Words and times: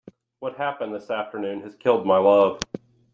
What 0.39 0.57
happened 0.57 0.95
this 0.95 1.11
afternoon 1.11 1.61
has 1.61 1.75
killed 1.75 2.07
my 2.07 2.17
love. 2.17 2.59